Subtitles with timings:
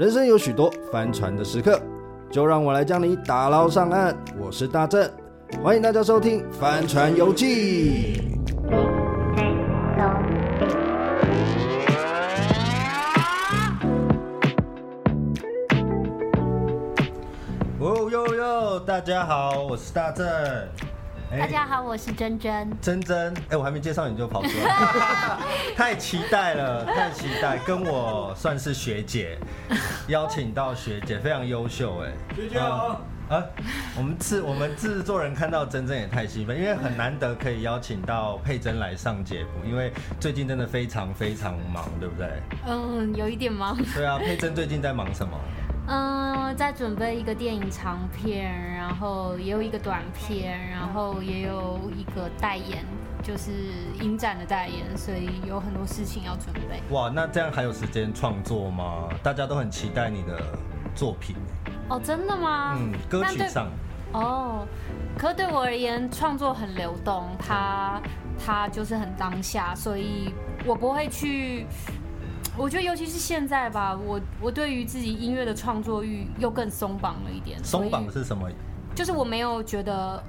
[0.00, 1.78] 人生有许多帆船的时刻，
[2.30, 4.16] 就让我来将你打捞上岸。
[4.38, 5.06] 我是大正，
[5.62, 8.14] 欢迎大家收听《帆船游记》。
[17.78, 20.26] 哦哟哟，大家好，我是大正。
[21.38, 22.68] 大家好，我是珍珍。
[22.82, 25.38] 珍珍，哎，我还没介绍你就跑出来，
[25.76, 29.38] 太期待了，太期待，跟我算是学姐，
[30.08, 33.00] 邀请到学姐，非常优秀，哎，学姐好。
[33.28, 33.40] 啊，
[33.96, 42.28] 我们制我们制作人看到珍珍也太兴奋，因为很难得可以邀请到佩珍来上节目，因为最近真的非常非常忙，对不对？
[42.66, 43.78] 嗯，有一点忙。
[43.94, 45.38] 对啊，佩珍最近在忙什么？
[45.92, 52.84] 嗯，在准备一个电影长片，然后也有一个短片，然后也有一个代言，
[53.24, 53.50] 就是
[54.00, 56.80] 影展的代言，所以有很多事情要准备。
[56.94, 59.08] 哇，那这样还有时间创作吗？
[59.20, 60.40] 大家都很期待你的
[60.94, 61.34] 作品。
[61.88, 62.76] 哦，真的吗？
[62.78, 63.66] 嗯，歌曲上。
[64.12, 64.64] 哦，
[65.18, 68.00] 可对我而言，创作很流动，它
[68.38, 70.32] 它就是很当下，所以
[70.64, 71.66] 我不会去。
[72.56, 77.58] 我觉得，尤其是现在吧，我我对于自己音乐的创作欲又更松绑了一点。
[77.64, 78.50] 松绑是什么？
[78.94, 80.22] 就是我没有觉得，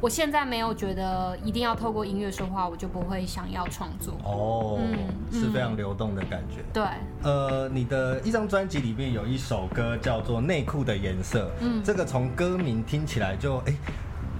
[0.00, 4.14] 我现在没有觉得一定要透过音乐说话，我就不会想要创作。
[4.24, 4.96] 哦，嗯，
[5.30, 6.64] 是非常流动的感觉。
[6.72, 6.82] 对。
[7.22, 13.74] 呃，你的一张专辑里面有一首歌叫做《内裤的颜色》，嗯，这个从歌名听起来就哎。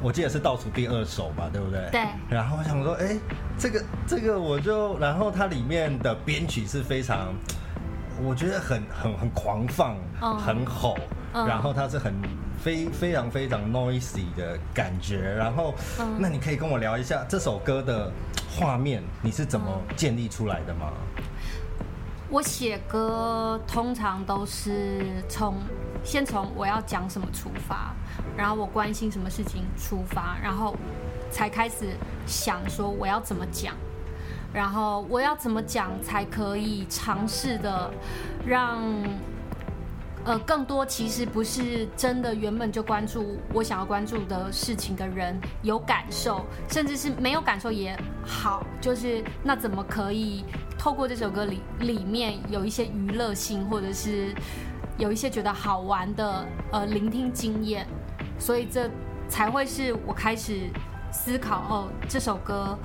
[0.02, 1.88] 我记得是倒数第二首吧，对不对？
[1.92, 2.00] 对。
[2.28, 3.16] 然后我想说，哎，
[3.56, 7.32] 这个这个我就，然后它里面的编曲是非常，
[8.22, 10.96] 我觉得很很很狂放，嗯、很吼，
[11.34, 12.12] 嗯、然后它是很
[12.58, 15.20] 非非常非常 noisy 的感觉。
[15.20, 18.10] 然后，嗯、那你可以跟我聊一下这首歌的
[18.58, 20.92] 画面，你是怎么建立出来的吗？
[22.28, 25.56] 我写歌通常都是从
[26.04, 27.94] 先从我要讲什么出发，
[28.36, 30.76] 然后我关心什么事情出发，然后
[31.30, 31.96] 才开始
[32.26, 33.74] 想说我要怎么讲，
[34.52, 37.90] 然后我要怎么讲才可以尝试的
[38.46, 38.80] 让。
[40.24, 50.44] 呃，更多其实不是真的原本就关注我想要关注的事情的人有感受，甚至是没有感受也好，就是那怎么可以
[50.82, 54.34] 透过这首歌里里面有一些娱乐性，或者是
[54.98, 57.86] 有一些觉得好玩的呃聆听经验，
[58.36, 58.90] 所以这
[59.28, 60.68] 才会是我开始
[61.12, 62.76] 思考哦，这首歌，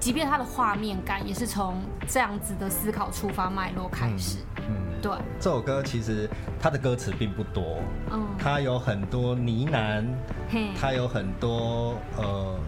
[0.00, 1.76] 即便它的画面感也是从
[2.08, 4.38] 这样子的思考出发脉络开始。
[4.56, 6.28] 嗯对，这首歌其实
[6.60, 7.78] 它的歌词并不多，
[8.10, 10.04] 嗯，它有很多呢喃，
[10.50, 12.58] 嘿，它有很多呃，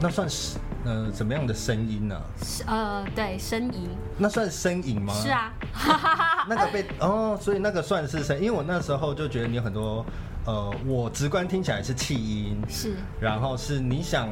[0.00, 2.20] 那算是呃怎么样的声音呢？
[2.66, 3.88] 呃，对，呻吟。
[4.18, 5.12] 那算呻吟吗？
[5.14, 5.52] 是啊，
[6.48, 10.04] 那个被哦，所以那个算是声，因为我那时候就觉得你有很多
[10.44, 14.28] 呃，我直观听起来是气音，是，然后是你想。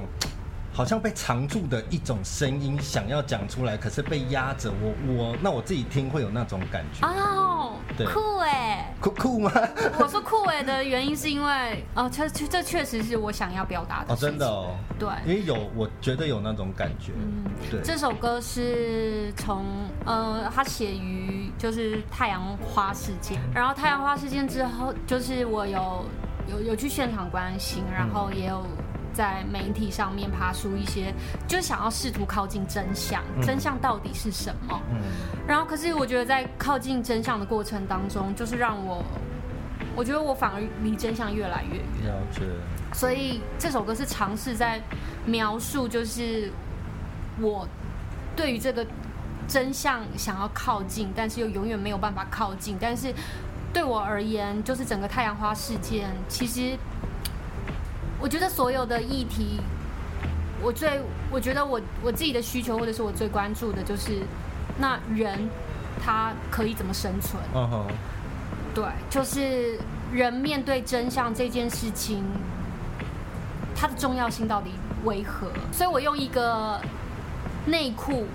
[0.76, 4.72] 好像被藏住的一种声音，想要讲出来，可是被压着。
[4.82, 8.63] 我我那我自己听会有那种感觉哦，对酷哎，
[9.04, 9.52] 酷酷吗？
[9.98, 17.80] 我说酷哎的原因是因为哦，这这确实是我想要表达的哦，真的哦，对，因为有我觉得有那种感觉，嗯，对。
[17.82, 19.64] 这首歌是从
[20.06, 26.06] 呃，它写于就是太阳花事件，然后太阳花事件之后，就是我有
[26.48, 28.64] 有有去现场关心，然后也有。
[29.14, 31.14] 在媒体上面爬出一些，
[31.46, 34.78] 就想要试图靠近真相，真相到底是什么？
[34.90, 35.00] 嗯，
[35.46, 39.02] 然后可是我觉得在靠近真相的过程当中，就是让我，
[39.94, 42.12] 我觉得我反而离真相越来越远。
[42.12, 42.42] 了解。
[42.92, 44.82] 所以这首歌是尝试在
[45.24, 46.50] 描述，就是
[47.40, 47.66] 我
[48.34, 48.84] 对于这个
[49.46, 52.76] 真相想要靠近，但是又永远没有办法靠近。
[52.80, 53.14] 但是
[53.72, 56.76] 对我而言，就是整个太阳花事件，其实。
[58.24, 59.60] 我觉得所有的议题，
[60.62, 60.98] 我最
[61.30, 64.22] 我觉得我我自己的需求，或者是我最关注的，就是
[64.78, 65.46] 那人
[66.02, 67.36] 他可以怎么生存？
[67.54, 67.86] 嗯哼，
[68.74, 69.78] 对，就是
[70.10, 72.24] 人面对真相这件事情，
[73.76, 74.70] 它的重要性到底
[75.04, 75.48] 为何？
[75.70, 76.80] 所以我用一个
[77.66, 78.26] 内裤。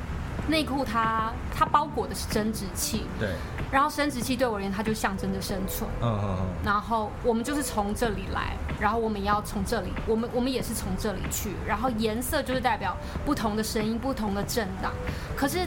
[0.48, 3.30] 内裤它它包裹的是生殖器，对，
[3.72, 12.96] 然后生殖器对我而言，它就象征着生存，嗯嗯嗯，然后我们就是从这里来，然后我们要从这里，我们我们也是从这里去，然后颜色就是代表
[13.26, 14.92] 不同的声音、不同的震荡，
[15.36, 15.60] 可是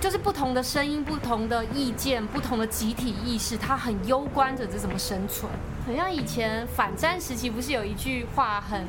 [0.00, 5.50] 就是不同的声音、不同的意见、不同的集体意识，它很攸关着这怎么生存。
[5.86, 8.84] 好像以前反战时期不是有一句话很。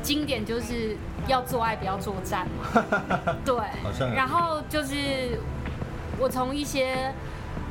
[0.00, 0.96] 经典就是
[1.26, 2.84] 要做爱，不要作战嘛。
[3.44, 3.56] 对，
[4.14, 5.40] 然后就是
[6.20, 7.12] 我从一些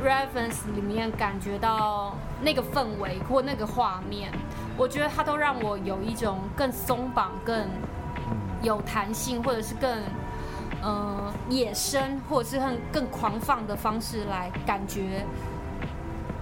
[0.04, 4.31] reference 里面感觉到那个氛围或那个画面，
[4.78, 7.68] 我觉得它都让我有一种更松绑、更
[8.62, 10.01] 有弹性，或者是更
[10.81, 15.25] 呃野生，或者是很更狂放的方式来感觉，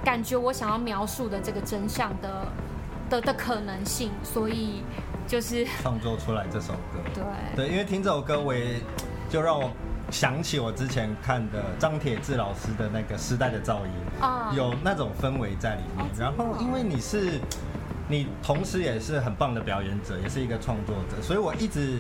[0.04, 2.48] 感觉我想要描述的这个真相的
[3.10, 4.84] 的的可能性，所以
[5.28, 7.00] 就是创作出来这首歌。
[7.14, 7.24] 对
[7.56, 8.82] 对，因为听这首歌，我也
[9.30, 9.72] 就让我。
[10.12, 13.92] 想起我之前看的张铁志老师的那个时代的噪音
[14.22, 16.06] 啊，有那种氛围在里面。
[16.18, 17.40] 然后因为你是，
[18.08, 22.00] 你同时也是很棒的表演者，也是一个创作者，所以我一直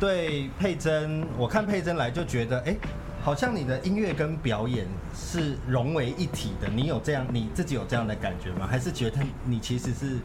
[0.00, 2.74] 对佩珍，我看佩珍来就觉得，哎，
[3.22, 6.68] 好像你的音乐跟表演是融为一体的。
[6.68, 8.66] 你有这样，你自己有这样的感觉吗？
[8.68, 10.18] 还是觉得你其实是？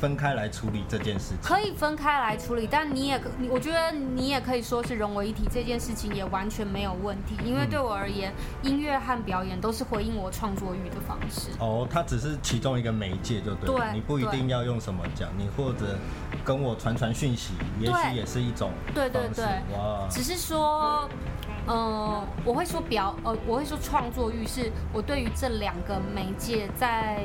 [0.00, 3.20] 分开来处理这件事情，可以分开来处理，但你也，
[3.50, 7.36] 我觉得你也可以说是融为一体，这件事情也完全没有问题。
[7.44, 8.32] 因为对我而言，
[8.62, 11.50] 嗯、音乐和表演都是回应我创作欲的方式。
[11.58, 13.74] 哦，它只是其中一个媒介，就对。
[13.74, 15.98] 对，你不一定要用什么讲，你或者
[16.44, 18.70] 跟我传传讯息，也许也是一种。
[18.94, 19.44] 对对对，
[19.76, 21.18] 哇，只是说，嗯、
[21.66, 27.22] 呃，我会说表，呃，我会说创作欲是我对于这两个媒介在。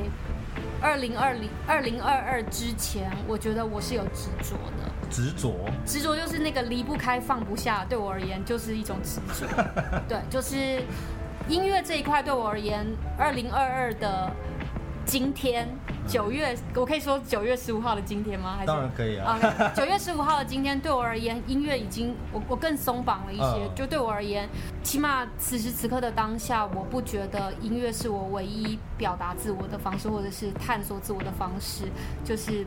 [0.82, 4.92] 二零二零二零二二之前，我觉得我是有执着的。
[5.12, 5.54] 执着，
[5.86, 7.86] 执着就是那个离不开、放不下。
[7.88, 9.46] 对我而言，就是一种执着。
[10.10, 10.84] 对，就是
[11.48, 12.86] 音乐这一块，对我而言，
[13.18, 14.32] 二零二二的
[15.12, 15.68] 今天。
[16.08, 18.56] 九月，我可以说九月十五号的今天吗？
[18.56, 19.38] 还是当然可以啊。
[19.76, 23.44] 九月十五号的今天，对我而言，音乐已经我我更松绑了一些。
[23.44, 23.74] Uh.
[23.76, 24.48] 就对我而言，
[24.84, 31.84] 起码此时此刻的当下，我不觉得音乐是我唯一表达自我的方式，或者是探索自我的方式。
[32.24, 32.66] 就是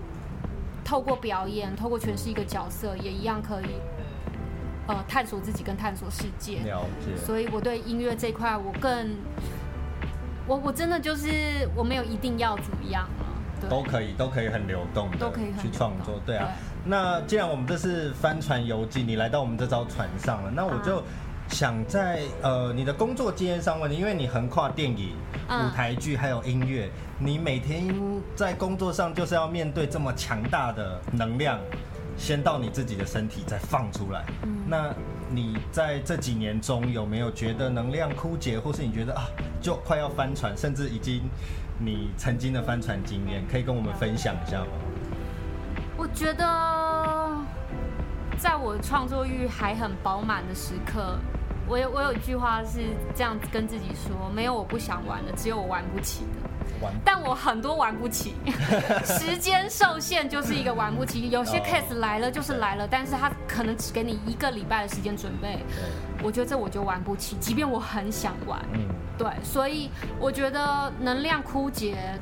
[0.84, 3.80] 透过表演，透过诠释一个角色，也一样可以
[4.86, 6.58] 呃探索自己跟探索世界。
[6.58, 7.16] 了解。
[7.16, 9.16] 所以我对音乐这块，我更。
[10.46, 11.28] 我我真的就是
[11.74, 16.48] 我没有一定要怎么样了，都可以都可以很流动的，都可以去创作，对啊。
[16.84, 21.02] 那既然我们这是帆船游记，你来到我们这艘船上了，那我就
[21.48, 25.14] 想在呃你的工作经验上问你，因为你横跨电影、
[25.48, 27.94] 舞台剧还有音乐，你每天
[28.36, 31.58] 在工作上就是要面对这么强大的能量，
[32.18, 34.94] 先到你自己的身体再放出来，嗯那。
[35.30, 39.24] 你在这几年中有没有觉得能量枯竭，或是你觉得啊，
[39.64, 41.22] 就快要翻船，甚至已经
[41.78, 44.66] 你曾经的翻船经验，可以跟我们分享一下吗？
[45.96, 47.34] 我觉得，
[48.36, 51.18] 在我创作欲还很饱满的时刻，
[51.66, 52.80] 我有我有一句话是
[53.16, 56.50] 这样子跟自己说：没有我不想玩的，只有我玩不起的。
[57.02, 58.34] 但我很多玩不起，
[59.04, 61.30] 时间受限就是一个玩不起。
[61.30, 65.64] 有些 case 来了就是来了，但是他可能只给你一个礼拜的时间准备。
[66.24, 68.60] 我觉得这我就玩不起，即便我很想玩。
[68.72, 68.80] 嗯
[69.16, 72.18] 对，所以我觉得能量枯竭，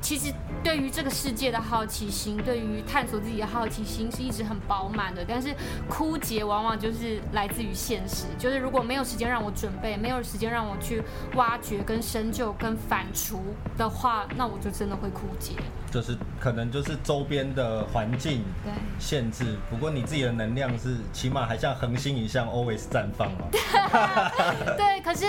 [0.00, 0.32] 其实。
[0.62, 5.54] 对于这个世界的好奇心，对于探索自己的好奇心是一直很饱满的，但是
[5.88, 8.26] 枯竭往往就是来自于现实。
[8.38, 11.02] 就是如果没有时间让我准备，没有时间让我去
[11.34, 13.38] 挖掘、跟深究、跟反刍
[13.78, 15.54] 的话，那我就真的会枯竭。
[15.90, 18.42] 就是可能就是周边的环境
[18.98, 23.48] 限制，不过你自己的能量是起码还像恒星一样 always 绽放嘛。
[24.76, 25.26] 对，可是，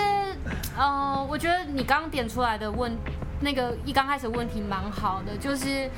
[0.78, 2.96] 嗯、呃，我觉得你刚刚点出来的问。
[3.44, 5.90] 那个一刚开始问题蛮好的，就是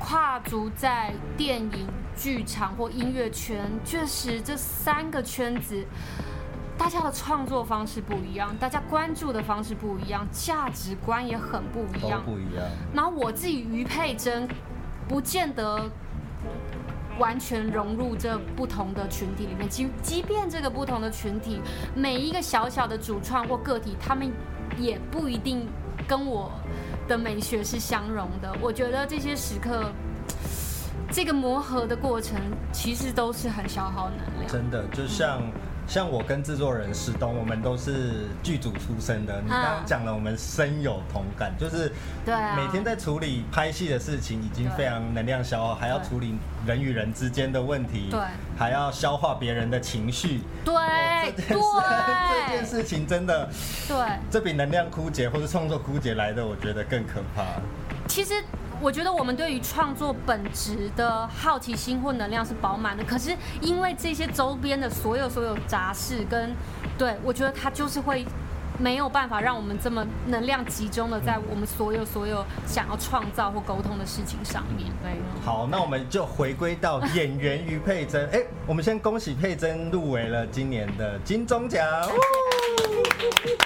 [0.00, 5.86] 跨足在电影、剧场或音乐圈，确实这三个圈子，
[6.78, 12.22] 大家的创作方式不一样，大家关注的方式不一样，价值观也很不一样。
[12.24, 12.64] 不一样。
[12.94, 14.48] 然后我自己于佩珍，
[15.08, 15.90] 不见得
[17.18, 19.68] 完全融入这不同的群体里面。
[19.68, 21.60] 即即便这个不同的群体，
[21.94, 24.32] 每一个小小的主创或个体，他们
[24.78, 25.66] 也不一定
[26.06, 26.50] 跟我。
[27.08, 29.90] 的美学是相融的，我觉得这些时刻，
[31.10, 32.38] 这个磨合的过程，
[32.70, 34.46] 其实都是很消耗能量。
[34.46, 35.40] 真的，就像。
[35.88, 39.40] 像我跟制作人石东，我们都是剧组出身的。
[39.40, 41.90] 你刚刚讲了，我们深有同感，就是
[42.26, 46.34] 对每天在处理拍戏的事情，已经非常能量消耗，还要处理
[46.66, 48.20] 人与人之间的问题，对，
[48.58, 50.74] 还要消化别人的情绪，对，
[51.34, 51.64] 这件事，
[52.46, 53.48] 这件事情真的，
[53.88, 53.96] 对，
[54.30, 57.44] 这比能量枯竭或者创作枯竭来的，我觉得更可怕。
[58.06, 58.34] 其实。
[58.80, 66.54] 我觉得我们对于创作本质的好奇心或能量是饱满的，可是因为这些周边的所有所有杂事跟，
[66.96, 68.24] 对，我觉得它就是会
[68.78, 74.88] 没有办法让我们这么能量集中的在我们所有所有想要创造或沟通的事情上面。
[75.02, 75.10] 对，
[75.44, 78.28] 好，那我们就回归到演员于佩珍。
[78.30, 81.84] 哎，我们先恭喜佩珍入围了今年的金钟奖。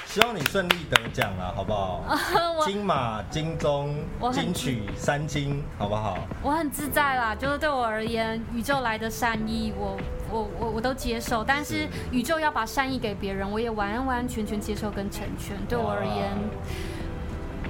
[0.07, 2.03] 希望你顺利得奖了，好不好？
[2.67, 3.97] 金马、金钟、
[4.33, 6.19] 金曲三金，好不好？
[6.43, 9.97] 我很自在啦，就是对我而言，宇宙来的善意，我
[10.31, 11.43] 我我我都接受。
[11.43, 15.57] 但是宇宙要把善意给别人，我也完完全全接受跟成全。
[15.69, 16.31] 对我而言，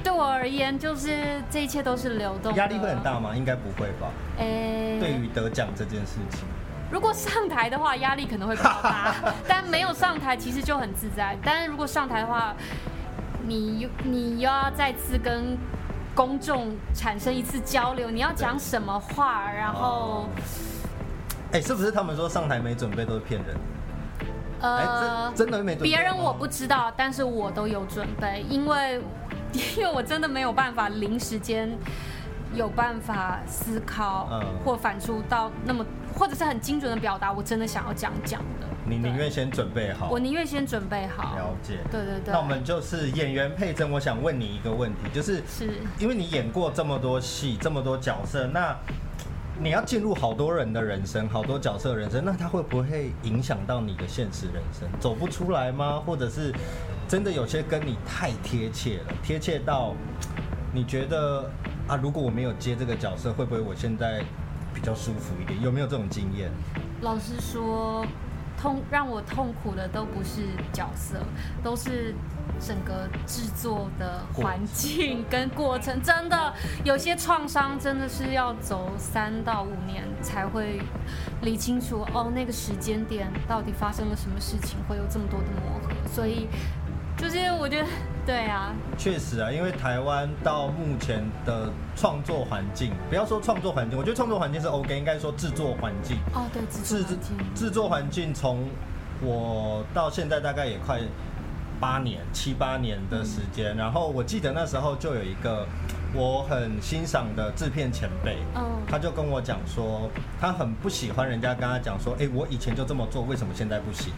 [0.02, 2.54] 对我而言，就是这一切都是流动。
[2.54, 3.34] 压力会很大吗？
[3.36, 4.10] 应该不会吧？
[4.36, 6.40] 对于得奖这件事情。
[6.92, 9.14] 如果上台的话，压力可能会比较大，
[9.48, 11.36] 但没有上台其实就很自在。
[11.42, 12.54] 但是如果上台的话，
[13.46, 15.56] 你你又要再次跟
[16.14, 20.28] 公众产生一次交流，你要讲什么话，然后，
[21.52, 23.56] 哎、欸，是不是他们说上台没准备都是骗人？
[24.60, 25.88] 呃、欸，真的没准备。
[25.88, 29.00] 别人我不知道，但是我都有准备，因为
[29.78, 31.74] 因为我真的没有办法临时间。
[32.54, 34.28] 有办法思考，
[34.62, 35.82] 或反出到那么，
[36.14, 38.66] 或者是很精准的表达，我真的想要这样讲的。
[38.84, 41.36] 你宁愿先准备好，我宁愿先准备好。
[41.36, 42.32] 了解，对对对。
[42.32, 48.76] 那我们就是演员佩甄，我想问你一个问题，就是，是因为你演过这么多戏，这么多角色，那
[49.60, 56.02] 你要进入好多人的人生，好多角色的人生，那他会不会影响到你的现实人生，走不出来吗？
[56.04, 56.52] 或者是
[57.08, 59.94] 真的有些跟你太贴切了，贴切到
[60.72, 61.50] 你觉得？
[61.88, 64.22] 啊，如果我没有接这个角色，会不会我现在
[64.82, 65.62] 比较舒服一点？
[65.62, 66.50] 有没有这种经验？
[67.02, 68.04] 老实说，
[68.60, 71.18] 痛让我痛苦的都不是角色，
[71.62, 72.12] 都是
[72.58, 76.02] 整个制作的环境跟过程。
[76.02, 80.80] 真的，有些创伤真的是要走三到五年才会
[81.42, 82.04] 理清楚。
[82.12, 85.94] 哦，那个时间点到底发生了什么事情，会有这么多的磨合。
[86.08, 86.48] 所以，
[87.16, 87.86] 就是我觉得。
[88.24, 96.16] 对啊，确实啊，因为台湾到目前的创作环境，不要说创作环境，我觉得创作环境是 OK，应该说制作环境。
[96.32, 97.54] 哦，对，制作环境。
[97.54, 98.68] 制作环境从
[99.20, 101.00] 我到现在大概也快
[101.80, 105.66] 八年、七八年的时间，嗯，然后我记得那时候就有一个
[106.14, 110.08] 我很欣赏的制片前辈，嗯，他就跟我讲说，
[110.40, 114.12] 他很不喜欢人家跟他讲说，哎，我以前就这么做，为什么现在不行？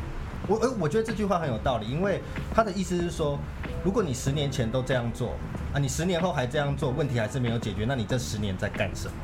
[0.46, 2.20] 我呃，我觉得这句话很有道理，因为
[2.54, 3.38] 他的意思是说，
[3.84, 5.34] 如果你十年前都这样做
[5.74, 9.14] 啊，你十年后还这样做，问题还是没有解决，那你这十年在干什么？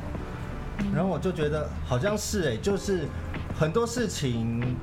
[0.93, 3.07] 然后我就觉得好像是哎，就是
[3.59, 4.77] 很多事情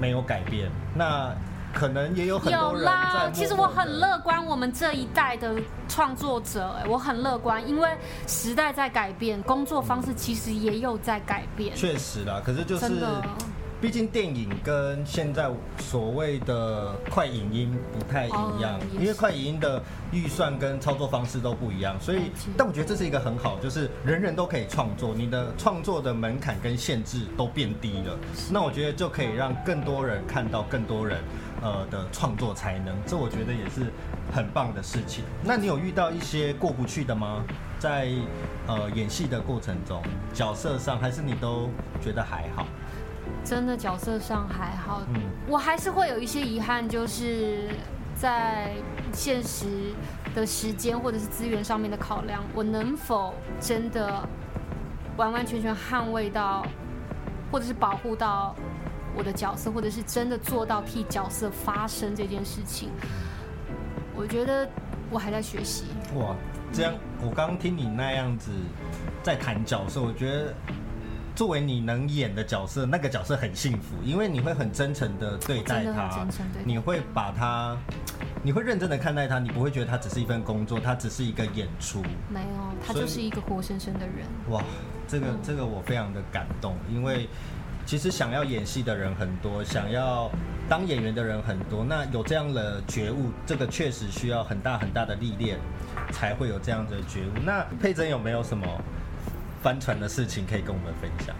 [0.00, 1.34] 没有改变，那
[1.74, 2.78] 可能也有很多人在。
[2.78, 5.54] 有啦，其实我很乐观，我们这一代的
[5.88, 7.88] 创作者，哎，我很乐观，因为
[8.28, 11.74] 时代在改变，工作方式其实也有在改变。
[11.74, 12.86] 确实啦，可是就是。
[13.80, 18.30] 毕竟电影跟现在所谓的快影音不太一
[18.60, 19.80] 样，因为快影音的
[20.10, 28.18] 预算跟操作方式都不一样，所以，但我觉得这是一个很好，就是人人都可以创作，你的创作的门槛跟限制都变低了，
[28.50, 31.18] 那我觉得就可以让更多人看到更多人
[31.62, 33.92] 呃的创作才能，这我觉得也是
[34.34, 35.22] 很棒的事情。
[35.44, 37.44] 那你有遇到一些过不去的吗？
[37.78, 38.08] 在
[38.66, 40.02] 呃演戏的过程中，
[40.34, 41.70] 角色上还是你都
[42.02, 42.66] 觉得还好？
[43.44, 47.70] 真的角色上还好，嗯，我还是会有一些遗憾，就是
[48.14, 48.72] 在
[49.12, 49.66] 现实
[50.34, 54.28] 的时间或者是资源上面的考量，我能否真的
[55.16, 56.66] 完完全全捍卫到，
[57.50, 58.54] 或者是保护到
[59.16, 62.90] 我的角色，或者是真的做到替角色发声这件事情，
[64.14, 64.68] 我觉得
[65.10, 65.84] 我还在学习。
[66.16, 66.36] 哇，
[66.70, 66.92] 这样
[67.22, 68.50] 我刚刚听你那样子
[69.22, 70.54] 在谈角色，我觉得。
[71.38, 76.26] 作为你能演的角色，那个角色很幸福，因为你会很真诚的对待他，
[76.64, 77.76] 你会把他，
[78.42, 82.02] 你会认真的看待他，你不会觉得他只是一份工作，他只是一个演出。
[82.28, 84.26] 没有，他就是一个活生生的人。
[84.48, 84.64] 哇，
[85.06, 87.28] 这个这个我非常的感动，因为
[87.86, 90.28] 其实想要演戏的人很多，想要
[90.68, 95.56] 当演员的人很多，那有这样的觉悟，这个确实需要很大很大的历练，
[96.10, 97.38] 才会有这样的觉悟。
[97.46, 98.66] 那佩珍有没有什么？
[99.62, 101.34] 帆船的事情可以跟我们分享。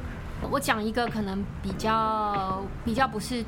[0.51, 3.45] 我讲一个可能比较比较不是，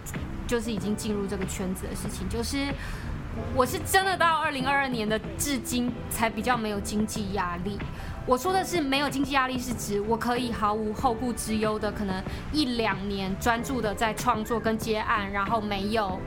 [0.46, 2.66] 就是已经进入这个圈子的事情，就是
[3.54, 7.78] 我是真的到二零二二年的至今才比较没有经济压力。
[8.26, 12.22] 我说的是没有经济压力，是指我可以毫无后顾之忧的，可能
[12.52, 16.20] 一两年专注的在创作跟接案，然后没有。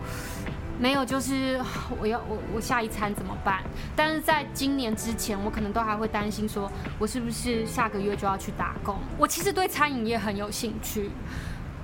[0.84, 1.58] 没有，就是
[1.98, 3.64] 我要我我下一餐怎么办？
[3.96, 8.98] 但是在今年之前，我可能都还会担心，说我是不是下个月就要去打工？
[9.18, 11.10] 我其实对餐饮业很有兴趣，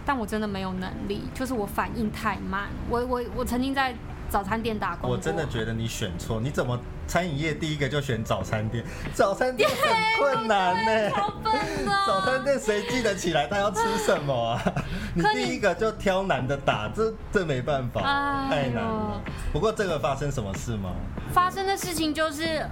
[0.06, 2.68] 但我真的没有能力，就是我反应太慢。
[2.90, 3.96] 我我我曾经在
[4.30, 5.10] 早餐店打工。
[5.10, 8.84] 我真的觉得你选错，你怎么餐饮业第一个就选早餐店？
[9.14, 9.78] 早餐店很
[10.18, 11.54] 困难呢，好笨
[11.88, 12.06] 啊！
[12.08, 14.62] 早餐店谁记得起来他要吃什么啊？
[15.16, 18.02] 你第一个就挑难的打，这这没办法，
[18.50, 19.22] 太难了。
[19.52, 20.92] 不过这个发生什么事吗？
[21.34, 22.66] 发生的事情就是。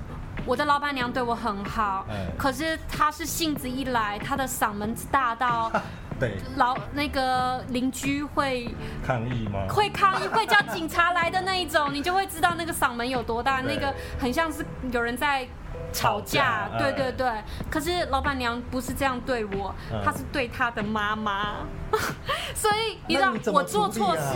[0.45, 5.69] 我的老板娘对我很好，欸、可是她是性子一来，她的嗓门大到，
[6.19, 8.69] 对，老那个邻居会
[9.05, 9.67] 抗议吗？
[9.69, 15.47] 会抗议，会叫警察来的那一种，你就会知道那个嗓门有多大，那个很像是有人在
[15.93, 17.31] 吵架，对对对。
[17.69, 21.57] 可是老板娘不是这样对我，她是对她的妈妈，
[22.55, 24.33] 所以你知道我做错事，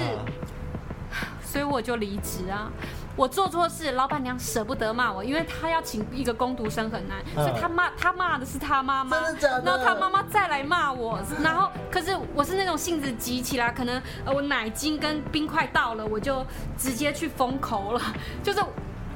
[1.44, 2.72] 所以我就离职啊。
[3.16, 16.46] 我做错事，老板娘舍不得骂我，因为她要请一个工读生很难，所以她骂她骂的是她妈妈，然后她妈妈再来骂我，然后可是我是那种性子急起来，可能我奶精跟冰块到了，我就
[16.78, 18.02] 直接去封口了，
[18.44, 18.64] 就是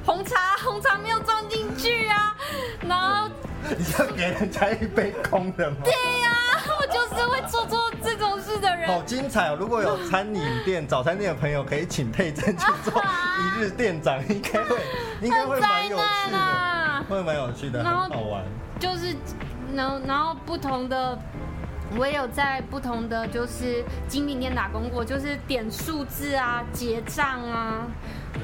[0.05, 2.35] 红茶 红茶没有装进去啊，
[2.81, 3.29] 然后
[3.77, 5.77] 你要给人家一杯空的吗？
[5.83, 6.34] 对呀、
[7.17, 8.87] 是会做做这种事的人。
[8.87, 9.57] 好精彩哦！
[9.59, 14.77] 如果有餐饮店、早餐店的朋友，可以请佩珍去做一日店长，应该会，
[15.21, 18.43] 应该会蛮有趣的， 会蛮有趣的，很好玩。
[18.79, 19.15] 就是，
[19.73, 21.17] 然后然后不同的，
[21.97, 27.87] 我也有在不同的就是精品店打工过，就是点数字啊、结账啊，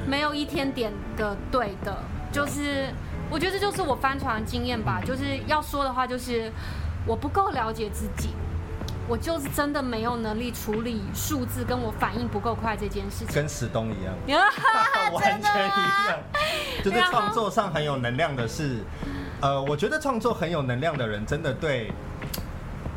[0.06, 1.96] 没有一天点的对的，
[2.32, 2.88] 就是。
[3.30, 6.52] 我觉得这就是我翻船的经验吧，就是要说的话，就是
[7.06, 8.28] 我不够了解自己，
[9.08, 13.34] 我就是真的没有能力处理数字，跟我反应不够快这件事情。
[13.34, 14.14] 跟史东一样，
[15.12, 16.18] 完全一样。
[16.82, 18.78] 就是创作上很有能量的是，
[19.40, 21.92] 呃，我觉得创作很有能量的人，真的对，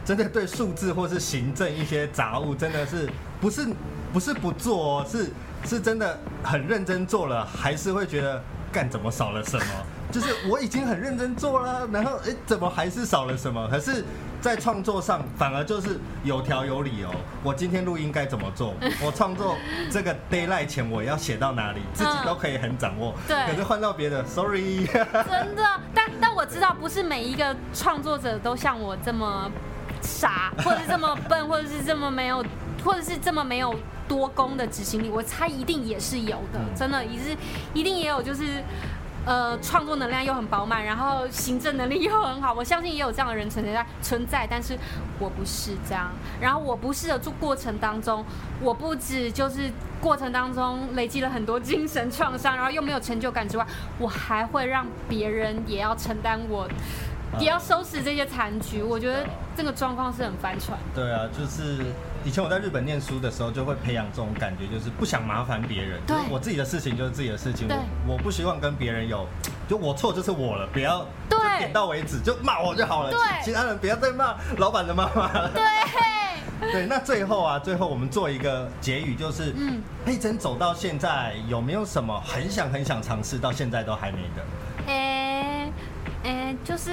[0.06, 3.10] 真的对数字或是行政一些杂物，真的是
[3.42, 3.68] 不是
[4.14, 5.32] 不是不做哦，是
[5.66, 9.66] 是真的很认真做了，还是会觉得干怎么少了什么。
[10.12, 13.68] 就是我已经很认真做了，然后哎，怎么还是少了什么？
[13.70, 14.06] 可是，
[14.46, 17.10] 在创作上反而就是有条有理哦。
[17.42, 18.76] 我今天录音该怎么做？
[19.04, 19.58] 我创作
[19.90, 23.16] 这个 d a y l i g h t 前我要写到哪里，自己都可以很掌握。
[23.28, 23.36] 对。
[23.50, 24.86] 可是换到别的，sorry。
[24.86, 25.64] 真的，
[25.96, 29.50] 但但我知道，不是每一个创作者都像我这么
[30.04, 32.46] 傻，或者是这么笨，或者是这么没有，
[32.84, 33.74] 或者是这么没有
[34.08, 35.10] 多功的执行力。
[35.10, 37.36] 我猜一定也是有的，真的也是
[37.74, 38.64] 一定也有，就是。
[39.26, 44.78] 呃，创作能量又很饱满，然后行政能力又很好，我相信也有这样的人存在存在，但是
[45.20, 46.12] 我不是这样。
[46.40, 48.24] 然后我不是的做过程当中，
[48.62, 53.66] 我不止就是过程当中累积了很多精神创伤，然后又没有成就感之外，
[53.98, 56.68] 我还会让别人也要承担我。
[57.40, 60.78] 也要收拾这些残局，我觉得这个状况是很翻船。
[60.94, 61.86] 对啊，就是
[62.24, 66.00] 以前我在日本念书的时候，就会培养这种感觉，就是不想麻烦别人。
[66.08, 67.68] 对，我自己的事情就是自己的事情。
[67.68, 69.28] 对，我我不希望跟别人有，
[69.68, 73.12] 就我错就是我了，不要对，就点到为止，就骂我就好了。
[73.12, 75.52] 对，其他人不要再骂老板的妈妈了。
[75.54, 84.44] 对， 对，那最后啊，最后我们做一个结语，就是嗯，佩珍走到现在有没有什么很想很想尝试，到现在都还没的？
[86.26, 86.90] 欸哎，就是，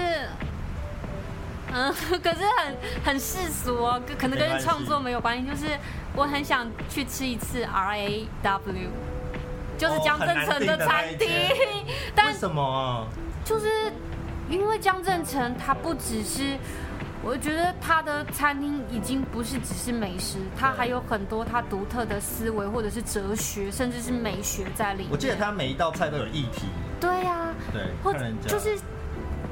[1.73, 1.93] 嗯，
[2.23, 5.47] 可是很很世俗哦，可能跟创作没有关系。
[5.49, 5.67] 就是
[6.15, 8.91] 我很想去吃一次 R A W，
[9.79, 11.29] 就是江振成的餐厅。
[12.15, 13.07] 但为什么啊？
[13.43, 13.91] 就是
[14.51, 16.59] 因为江振成他不只是，
[17.25, 25.11] 我觉得他的餐厅已经不是只是美食，他还有很多他独特的思维或者是哲学，甚至是美学在里面。
[25.11, 26.67] 我记得他每一道菜都有议题。
[27.01, 28.79] 对呀，对，或者就是。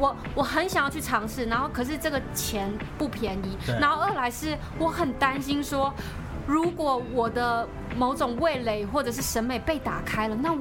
[0.01, 5.93] 我我很想要去尝试，然后可是这个钱不便宜，然后二来是我很担心说，
[6.47, 10.59] 如果我的某种味蕾或者是审美被打开了，那我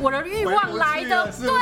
[0.00, 1.54] 我的欲望来的，是是对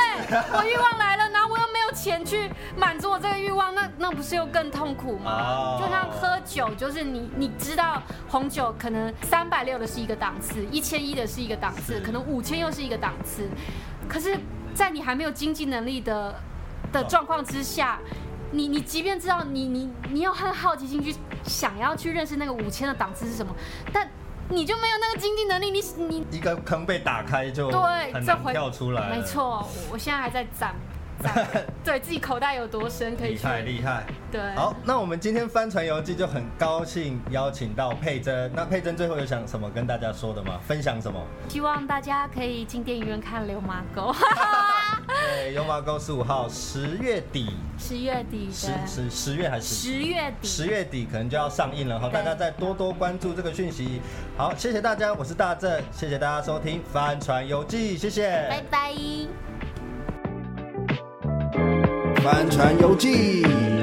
[0.53, 5.77] 我欲望来了，然后我又没有钱去满足我这个欲望，那那不是又更痛苦吗？
[5.81, 13.49] 就像喝酒，就是你你知道红酒可能三百六的是一个档次，一千一的是一个档次，可能五千又是一个档次，
[14.07, 14.39] 可是，
[14.73, 16.33] 在你还没有经济能力的。
[16.91, 17.99] 的状况之下，
[18.51, 23.53] 你你即便知道你你你有很好奇心去想要去认识那个五千的档次是什么，
[23.91, 24.09] 但
[24.49, 29.09] 你就没有那个经济能力，你你一个坑被打开就对，很难跳出来。
[29.09, 30.73] 没错，我现在还在攒
[31.19, 31.45] 攒，
[31.83, 33.33] 对自己口袋有多深可以。
[33.33, 34.05] 厉害厉害。
[34.31, 34.55] 对。
[34.55, 38.49] 好，那我们今天帆船游记就很高兴邀请到佩珍。
[38.55, 40.59] 那佩珍最后有想什么跟大家说的吗？
[40.65, 41.19] 分享什么？
[41.49, 44.13] 希望大家可以进电影院看《流麻沟》。
[45.27, 50.47] 对，有马沟十五号十月底，十月底，十十十月还是十月底？
[50.47, 53.99] 十月底可能就要上映了哈，大家再多多关注这个讯息。
[54.37, 58.93] 好，谢谢大家，我是大正，谢谢大家收听《帆船游记》，谢谢，拜拜。
[62.23, 63.76] 帆船游记。